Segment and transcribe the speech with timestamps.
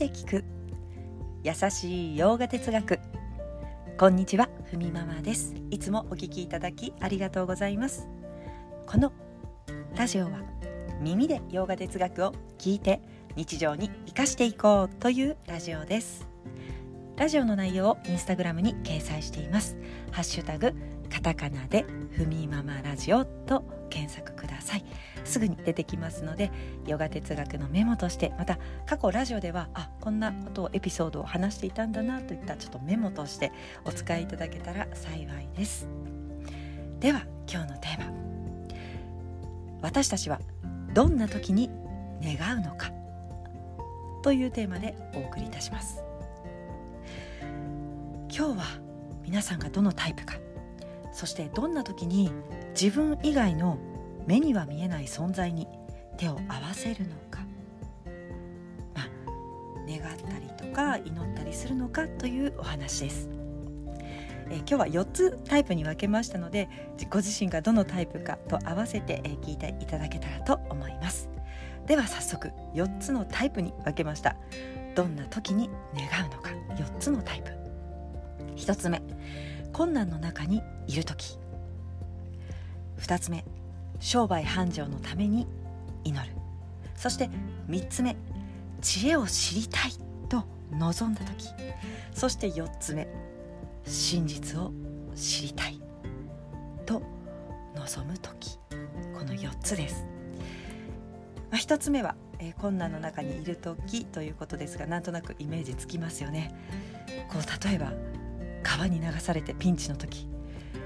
[0.00, 0.44] で聞く。
[1.42, 2.98] 優しい洋画哲学。
[3.98, 5.54] こんにちはふみママです。
[5.70, 8.08] いつもお聞きいただきありがとうございます。
[8.86, 9.12] この
[9.94, 10.40] ラジオは
[11.02, 13.02] 耳で洋画哲学を聞いて
[13.36, 16.26] 日常に生かしていこうというラジオです。
[17.18, 19.76] ラジオの内容をインスタグラムに掲載しています。
[20.12, 20.72] ハッシュタグ
[21.12, 24.84] カタカナでふみママラジオと検索ください。
[25.24, 26.50] すぐに出てきますので
[26.86, 33.52] ヨガ哲学のメモとしてまた過去ラジオではあこんなことをエピソードを話していたんだなといったちょっとメモとして
[33.84, 35.88] お使いいただけたら幸いです。
[37.00, 38.12] では今日のテーマ。
[39.82, 40.40] 私たちは
[40.94, 41.70] どんな時に
[42.22, 42.92] 願うのか。
[44.22, 46.02] というテーマでお送りいたします。
[48.28, 48.64] 今日は
[49.22, 50.34] 皆さんがどのタイプか。
[51.12, 52.32] そしてどんな時に
[52.78, 53.78] 自分以外の
[54.26, 55.66] 目には見えない存在に
[56.16, 57.40] 手を合わせるのか、
[58.94, 59.08] まあ、
[59.88, 63.28] 願ったりとか祈ったりするのかというお話です。
[64.50, 66.68] え今日は4つタイプに分けましたので
[67.08, 71.28] ご自身がどのタイプかと合わせて、え聞いていただけたらと思います。
[71.86, 74.36] では早速4つのタイプに分けました。
[74.94, 76.50] どんな時に願うのか。
[76.76, 77.50] 4つのタイプ。
[78.56, 79.02] 1つ目
[79.72, 81.38] 困難の中にいる時。
[82.98, 83.44] 2つ目
[83.98, 85.46] 商売繁盛のために
[86.04, 86.34] 祈る。
[86.96, 87.30] そして
[87.68, 88.16] 3つ目
[88.80, 89.92] 知恵を知りたい
[90.28, 91.48] と望んだ時。
[92.14, 93.08] そして4つ目
[93.86, 94.72] 真実を
[95.14, 95.80] 知りたい
[96.86, 97.02] と
[97.74, 98.58] 望む時。
[99.20, 100.06] この4つです、
[101.50, 106.54] まあ、1つ目は、えー、困難の中にいる時ということですがなんとなくイメージつきますよね。
[107.28, 107.92] こう例えば
[108.62, 110.28] 川に流されてピンチの時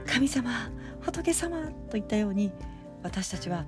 [0.06, 2.52] 神様仏様といったように
[3.02, 3.66] 私たちは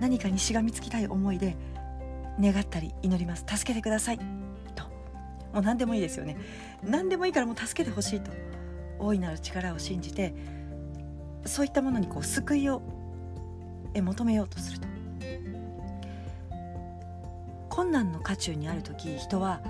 [0.00, 1.56] 何かにしがみつきたい思いで
[2.40, 3.44] 願ったり祈ります。
[3.46, 4.18] 助けてください。
[4.74, 4.84] と。
[5.52, 6.38] もう何でもいいですよね。
[6.82, 8.30] 何でもいいからもう助けてほしいと
[8.98, 10.34] 大いなる力を信じて
[11.44, 12.82] そういったものにこう救いを
[13.94, 14.88] 求めようとすると。
[17.68, 19.62] 困難の渦中にある時人は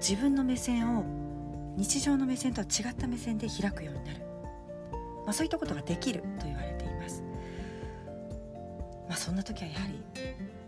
[0.00, 1.25] 自分の目線を
[1.76, 4.20] 日常の目線とは違った目線で開くようになる、
[5.24, 7.22] まあ、そういったことができると言われています、
[9.08, 10.00] まあ、そんな時はやはり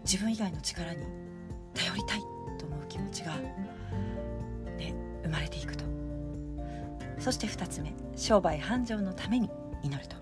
[0.05, 1.05] 自分以外の力に
[1.75, 2.21] 頼りたい
[2.59, 3.37] と思う気持ちが、
[4.77, 5.85] ね、生まれていくと。
[7.19, 9.51] そして2つ目商売繁盛のために
[9.83, 10.17] 祈ると。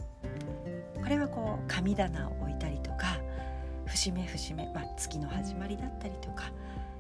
[1.03, 3.21] これはこう神棚を置いたりとか
[3.87, 6.51] 節目節目、まあ、月の始まりだったりとか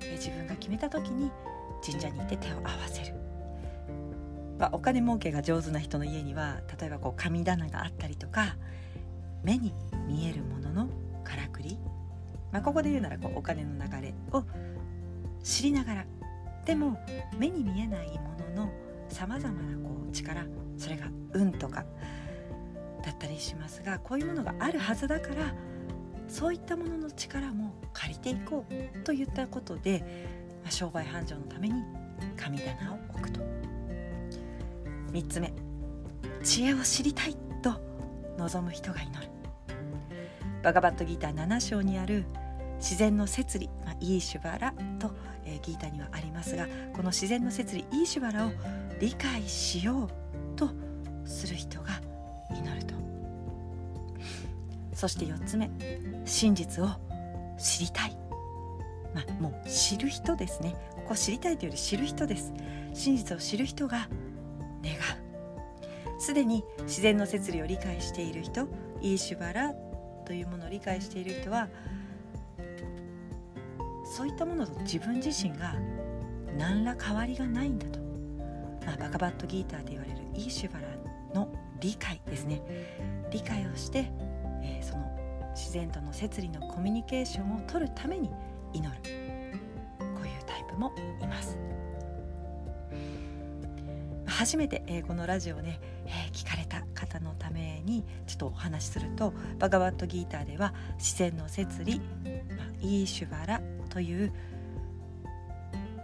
[0.00, 1.30] 自分が決めた時に
[1.84, 3.25] 神社に行って手を合わせる。
[4.58, 8.56] まあ、お金儲けが上手な人の家には例えばこう神棚があったりとか
[9.42, 9.74] 目に
[10.06, 10.88] 見えるものの
[11.24, 11.78] からくり、
[12.52, 14.44] まあ、ここで言うならこうお金の流れを
[15.42, 16.06] 知りながら
[16.64, 16.98] でも
[17.38, 18.72] 目に見えないものの
[19.08, 20.44] さまざまなこう力
[20.76, 21.84] それが運とか
[23.04, 25.54] だったりしますがこういうものがあるはずだから
[26.28, 30.00] そういったものの力も借りていこうといったことで、
[30.62, 31.84] まあ、商売繁盛のために
[32.36, 33.65] 神棚を置くと。
[35.16, 35.50] 3つ目。
[36.44, 37.80] 知恵を知りたいと
[38.36, 39.30] 望む人が祈る。
[40.62, 42.26] バガバットギーター7章にある
[42.78, 45.10] 自然の摂理、まあ、イーシュバラと、
[45.46, 48.50] えー、ギータにはありますがこの自然の摂理イーシュバラを
[49.00, 50.08] 理解しよう
[50.54, 50.68] と
[51.24, 51.98] する人が
[52.50, 52.94] 祈ると。
[54.92, 55.70] そして4つ目。
[56.26, 56.88] 真実を
[57.58, 58.18] 知りたい、
[59.14, 60.74] まあ、もう知る人ですね。
[60.94, 62.52] ここ知りたいというより知る人です。
[62.92, 64.08] 真実を知る人が
[66.26, 68.66] すでに自然の摂理を理解している人
[69.00, 69.72] イーシュバラ
[70.26, 71.68] というものを理解している人は
[74.04, 75.76] そういったものと自分自身が
[76.58, 78.00] 何ら変わりがないんだと、
[78.84, 80.88] まあ、バカバットギーターで言われるイーシュバラ
[81.32, 81.48] の
[81.78, 82.60] 理解ですね。
[83.30, 84.10] 理解をして、
[84.64, 85.04] えー、その
[85.54, 88.30] 自然との摂理のコミュニケーションを取るために
[88.72, 89.00] 祈る。
[90.00, 90.92] こういうタイプも
[91.22, 91.56] います。
[94.26, 102.04] 初めて、えー、このラジオをね、えー、聞かれた方のためにちょっとお話しするとバガバットギーターでは自然の摂理、ま
[102.62, 103.60] あ、イーシュバラ
[103.90, 104.32] という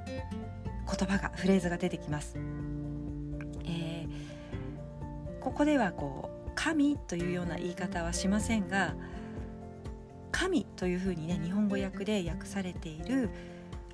[0.06, 2.37] 言葉がフレーズが出てきます。
[3.64, 8.94] えー、ここではこう神というような言い方はしませんが
[10.31, 13.31] 神というふうにね日本語訳で訳されている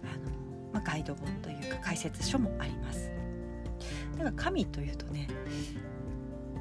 [0.02, 0.32] あの、
[0.72, 3.10] まあ、ガイド本というか解説書もあります。
[4.12, 5.28] だから神というとね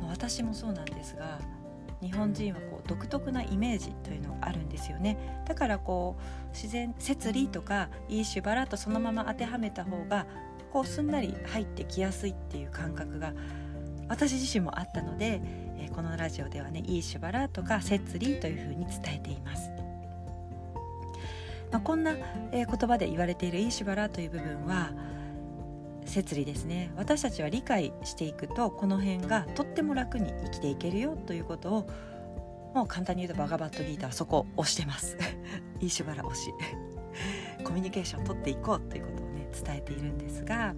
[0.06, 1.40] 私もそうなんですが
[2.02, 10.28] 日本人はこう独特なイメージというのがあるんですよねだからこう自然摂理とかいいしばらとそのまま当てはめた方が
[10.72, 13.34] こうすんなり入ってきやすいっていう感覚が
[14.10, 15.42] 私自身もあったので、
[15.78, 19.72] えー、このラジオではねいいしばらとか摂理というふうに伝えています。
[21.72, 22.16] まあ、こんな、
[22.52, 24.92] えー、言葉で言われているいいしばらという部分は
[26.08, 26.92] 摂理ですね。
[26.96, 31.90] 私たちは理解していくとこの辺がとっても楽に生きていけるよということを
[32.74, 35.18] もう簡単に言うとバガバットギーターはそこを押してます。
[35.80, 36.54] いいしばら推し。
[37.64, 40.76] コミュニケーションを取っていこうということをね伝えているんですが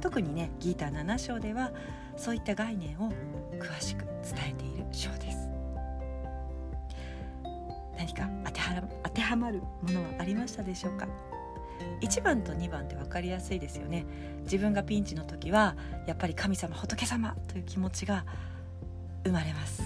[0.00, 1.72] 特にねギーター7章では
[2.16, 3.10] そういった概念を
[3.58, 5.48] 詳しく伝えている章です。
[7.96, 11.08] 何か当ては当てはまるものはありましたでしょうか？
[12.00, 14.06] 1番と2番って分かりやすいですよね。
[14.44, 15.76] 自分がピンチの時は
[16.06, 18.24] やっぱり神様仏様という気持ちが
[19.24, 19.82] 生まれます。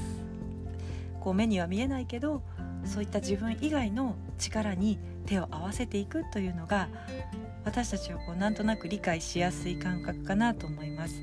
[1.20, 2.42] こう目には見えないけど
[2.84, 6.88] そういった自分以外の力に手を合わせていくというのが
[7.64, 11.22] 私たちはこうなんとなく理解しやすい感覚かなと思います、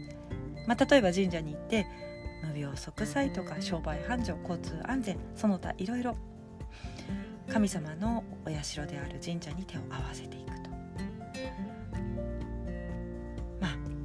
[0.68, 1.88] まあ、例えば神社に行って
[2.54, 6.16] 無病息災とか商売繁盛交通安全その他いろいろ
[7.52, 10.57] 神様のお社である神社に手を合わせていく。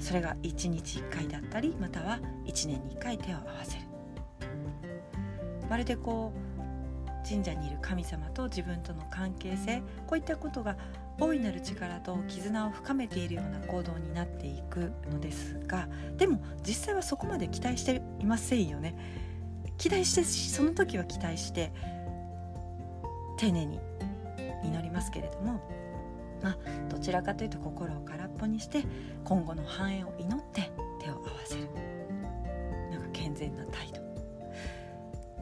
[0.03, 3.83] それが1日1回だったりまたは1年に1回手を合わせる。
[5.71, 10.77] まるでこう神社にいる神様と自分との関係性こういったことが
[11.21, 18.97] 大いなる力と絆を深めているような行動になっていくのですがでも実際はそこまで期待していませんよね。
[19.79, 21.73] 期待してその時は期待して
[23.39, 23.81] 丁寧に
[24.65, 25.61] 祈りますけれども、
[26.43, 26.57] まあ、
[26.89, 28.85] どちらかというと心を空っぽにして
[29.25, 31.69] 今後の繁栄を祈って手を合わせる。
[32.91, 34.03] なんか健全な態度。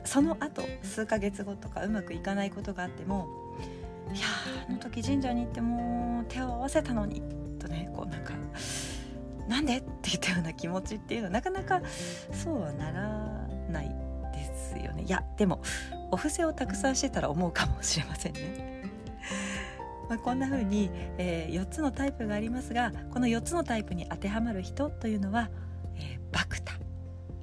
[0.05, 3.29] その後数ヶ月後とかうまくいかないことがあっても
[4.13, 4.27] いや
[4.69, 7.23] あの時神社に行っても手を合わせたのに
[7.59, 8.33] とねこうなんか
[9.49, 11.83] なんでって言ったような気持ちっていうのはなかなか
[12.33, 13.89] そうはならない
[14.33, 15.05] ですよね。
[15.05, 15.61] いやでも
[16.11, 18.70] お布施をたくさんしてたら思うかもしれませんね。
[20.11, 25.51] まあ、こんな風に、えー、4つのタイプがありますがこの4つのタイプに当てはまる人というのは、
[25.95, 26.73] えー、バクタ、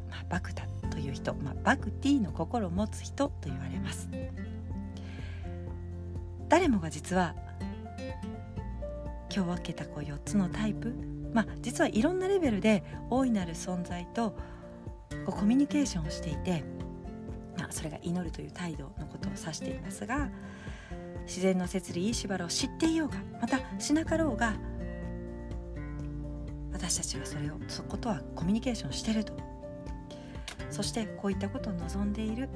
[0.09, 4.09] まあ、バクタという人、まあ、バクティの心を持つ人と言われます。
[6.49, 7.35] 誰もが実は
[9.33, 10.93] 今日分けたこう4つのタイプ。
[11.33, 14.37] まあ実はいろんなレベルで大いなる存在とこ
[15.27, 16.63] うコミュニケーションをしていて
[17.57, 20.29] まあ、それが祈るという態度のことを指していますが
[21.27, 24.55] 自然の摂理いいしばらを知っていようがまたしなかろうが
[26.71, 29.33] 私たちはそれをそことはコミュニケーションしてると。
[30.69, 32.49] そしてこういったことを望んでいる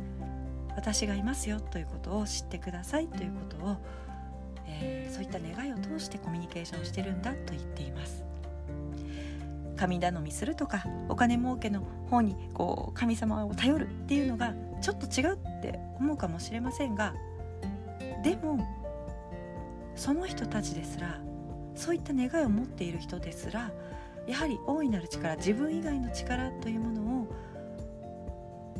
[0.76, 3.78] 私がいますよということを知ってくださいということを、
[4.68, 8.24] えー、そういった願いを通してコミュニケーションしてるんだと言っています。
[9.76, 17.16] 神頼みするとかお金儲けの方にこう神様を頼るっていうのがちょっと違うって思うかもしれませんが
[18.24, 18.60] でも
[19.96, 21.20] その人たちですら
[21.76, 23.72] そういった願いを持っている人ですら
[24.28, 27.28] やはり大いなる力自分以外の力というものを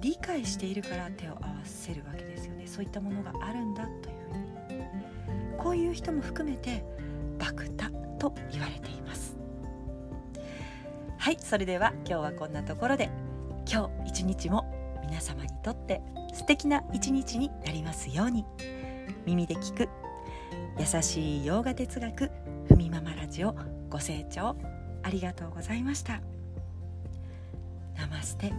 [0.02, 2.66] 理解しているから手を合わせるわけですよね。
[2.66, 4.52] そういったものがあるんだというふうに。
[5.58, 6.84] こういう人も含めて
[7.38, 9.38] バクタと言われています。
[11.18, 13.12] はいそれでは今日はこんなところで
[13.72, 14.66] 今日一日も
[15.06, 16.02] 皆様にとって
[16.34, 18.44] 素敵な一日になりますように。
[19.26, 19.90] 耳で聞く。
[20.80, 22.32] 優しい洋画哲学
[22.68, 23.56] ふみママラジオ
[23.90, 24.56] ご清聴
[25.04, 26.22] ありがとうございました。
[27.98, 28.52] ナマステ。